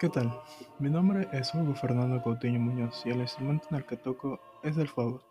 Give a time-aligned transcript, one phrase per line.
[0.00, 0.32] ¿Qué tal?
[0.78, 4.78] Mi nombre es Hugo Fernando Coutinho Muñoz y el instrumento en el que toco es
[4.78, 5.24] el fagot.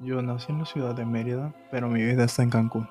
[0.00, 2.86] Yo nací en la ciudad de Mérida, pero mi vida está en Cancún.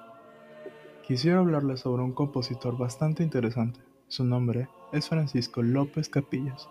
[1.04, 3.80] Quisiera hablarles sobre un compositor bastante interesante.
[4.08, 6.68] Su nombre es Francisco López Capillas.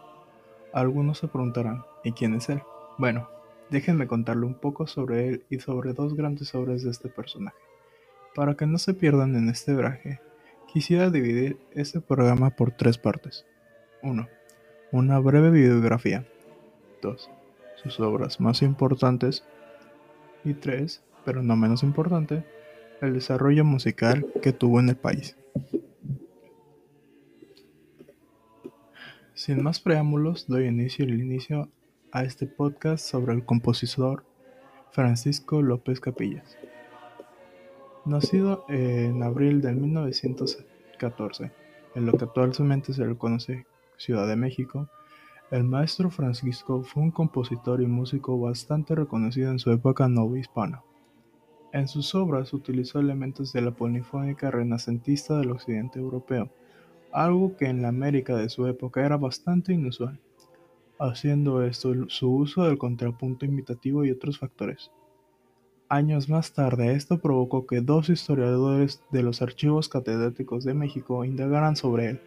[0.73, 2.61] Algunos se preguntarán, ¿y quién es él?
[2.98, 3.29] Bueno,
[3.71, 7.57] déjenme contarle un poco sobre él y sobre dos grandes obras de este personaje.
[8.35, 10.21] Para que no se pierdan en este viaje,
[10.73, 13.46] quisiera dividir este programa por tres partes.
[14.05, 14.29] 1.
[14.92, 16.27] Una breve bibliografía.
[17.02, 17.30] 2.
[17.77, 19.45] Sus obras más importantes.
[20.45, 22.45] Y 3, pero no menos importante,
[23.01, 25.37] el desarrollo musical que tuvo en el país.
[29.32, 31.71] Sin más preámbulos, doy inicio el inicio
[32.12, 34.24] a este podcast sobre el compositor
[34.93, 36.57] Francisco López Capillas.
[38.05, 41.51] Nacido en abril de 1914,
[41.95, 43.66] en lo que actualmente se le conoce
[43.97, 44.89] Ciudad de México,
[45.51, 50.82] el maestro Francisco fue un compositor y músico bastante reconocido en su época novohispana.
[51.73, 56.51] En sus obras utilizó elementos de la polifónica renacentista del occidente europeo,
[57.13, 60.18] algo que en la América de su época era bastante inusual,
[60.99, 64.91] haciendo esto su uso del contrapunto imitativo y otros factores.
[65.88, 71.77] Años más tarde, esto provocó que dos historiadores de los archivos catedráticos de México indagaran
[71.77, 72.21] sobre él,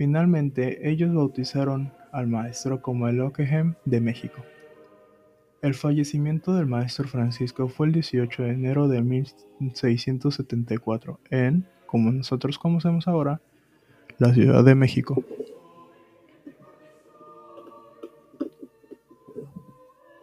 [0.00, 4.42] Finalmente, ellos bautizaron al maestro como el Ockeghem de México.
[5.60, 12.58] El fallecimiento del maestro Francisco fue el 18 de enero de 1674 en, como nosotros
[12.58, 13.42] conocemos ahora,
[14.16, 15.22] la Ciudad de México.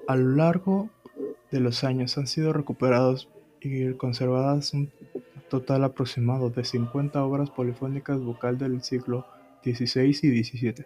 [0.07, 0.89] A lo largo
[1.51, 3.29] de los años han sido recuperados
[3.61, 4.89] y conservadas un
[5.49, 9.27] total aproximado de 50 obras polifónicas vocal del siglo
[9.63, 10.85] 16 y 17.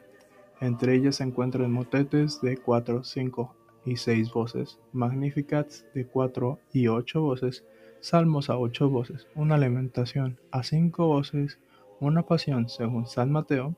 [0.61, 3.55] Entre ellas se encuentran motetes de 4, 5
[3.85, 7.65] y 6 voces, magnificats de 4 y 8 voces,
[7.99, 11.59] salmos a 8 voces, una lamentación a 5 voces,
[11.99, 13.75] una pasión según San Mateo,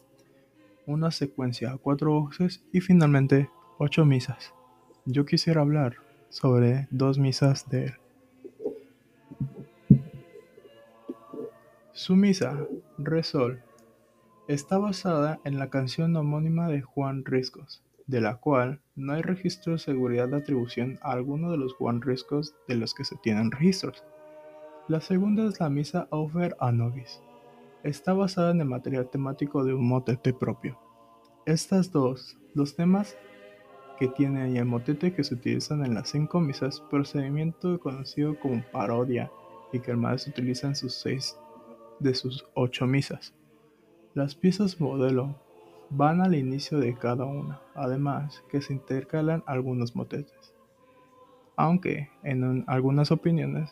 [0.86, 4.54] una secuencia a 4 voces y finalmente 8 misas.
[5.06, 5.96] Yo quisiera hablar
[6.30, 7.94] sobre dos misas de él.
[11.92, 12.66] Su misa,
[12.98, 13.62] Re Sol,
[14.50, 19.72] Está basada en la canción homónima de Juan Riscos, de la cual no hay registro
[19.72, 23.52] de seguridad de atribución a alguno de los Juan Riscos de los que se tienen
[23.52, 24.04] registros.
[24.90, 27.22] La segunda es la misa Offer a Nobis.
[27.84, 30.78] Está basada en el material temático de un motete propio.
[31.46, 33.16] Estas dos, los temas
[33.98, 39.32] que tiene el motete que se utilizan en las cinco misas, procedimiento conocido como parodia
[39.72, 41.38] y que el maestro utiliza en sus seis
[42.02, 43.34] de sus ocho misas.
[44.16, 45.36] Las piezas modelo
[45.90, 50.54] van al inicio de cada una, además que se intercalan algunos motetes.
[51.56, 53.72] Aunque, en algunas opiniones,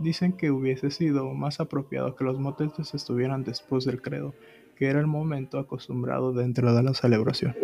[0.00, 4.34] dicen que hubiese sido más apropiado que los motetes estuvieran después del credo,
[4.74, 7.54] que era el momento acostumbrado dentro de la celebración.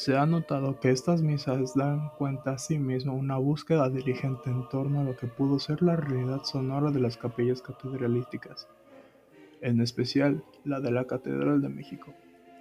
[0.00, 4.66] Se ha notado que estas misas dan cuenta a sí mismo una búsqueda diligente en
[4.70, 8.66] torno a lo que pudo ser la realidad sonora de las capillas catedralísticas,
[9.60, 12.14] en especial la de la Catedral de México.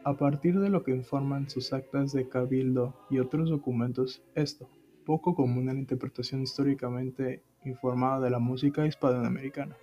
[0.03, 4.67] A partir de lo que informan sus actas de cabildo y otros documentos, esto,
[5.05, 9.77] poco común en la interpretación históricamente informada de la música hispanoamericana.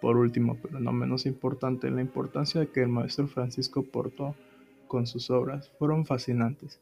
[0.00, 4.34] Por último, pero no menos importante, la importancia de que el maestro Francisco Porto
[4.90, 6.80] con sus obras fueron fascinantes,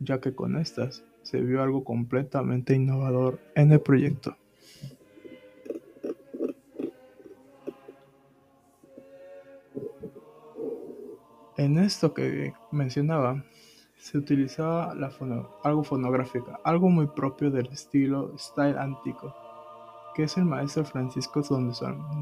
[0.00, 4.34] ya que con estas se vio algo completamente innovador en el proyecto.
[11.58, 13.44] En esto que mencionaba,
[13.98, 14.96] se utilizaba
[15.62, 19.34] algo fonográfica, algo muy propio del estilo style antico,
[20.14, 21.74] que es el maestro Francisco donde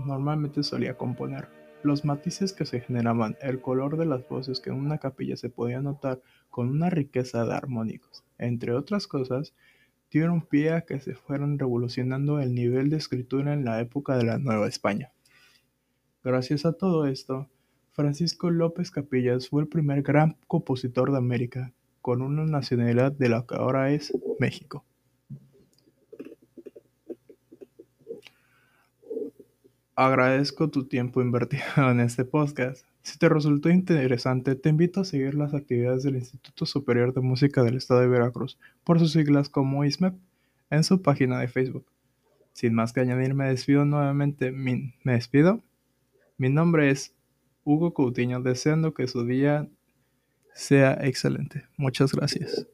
[0.04, 1.59] normalmente solía componer.
[1.82, 5.49] Los matices que se generaban, el color de las voces que en una capilla se
[5.49, 9.55] podía notar con una riqueza de armónicos, entre otras cosas,
[10.11, 14.25] dieron pie a que se fueran revolucionando el nivel de escritura en la época de
[14.25, 15.11] la Nueva España.
[16.23, 17.49] Gracias a todo esto,
[17.93, 21.73] Francisco López Capillas fue el primer gran compositor de América
[22.03, 24.85] con una nacionalidad de la que ahora es México.
[30.02, 32.87] Agradezco tu tiempo invertido en este podcast.
[33.02, 37.62] Si te resultó interesante, te invito a seguir las actividades del Instituto Superior de Música
[37.62, 40.14] del Estado de Veracruz, por sus siglas como ISMEP,
[40.70, 41.85] en su página de Facebook.
[42.55, 44.52] Sin más que añadir, me despido nuevamente.
[44.52, 45.62] Me despido.
[46.38, 47.14] Mi nombre es
[47.64, 49.69] Hugo Coutinho, deseando que su día
[50.55, 51.67] sea excelente.
[51.76, 52.67] Muchas gracias.